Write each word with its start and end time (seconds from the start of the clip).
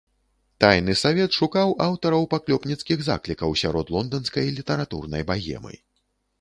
Тайны 0.63 0.95
савет 1.01 1.37
шукаў 1.39 1.73
аўтараў 1.89 2.25
паклёпніцкіх 2.33 2.97
заклікаў 3.09 3.55
сярод 3.63 3.95
лонданскай 3.99 4.53
літаратурнай 4.59 5.23
багемы. 5.33 5.73